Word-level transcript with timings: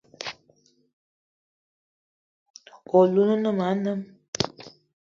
Oloun 2.97 3.29
o 3.33 3.35
ne 3.43 3.49
ma 3.57 3.65
anem. 3.73 3.99